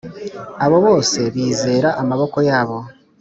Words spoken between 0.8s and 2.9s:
bose bizera amaboko yabo,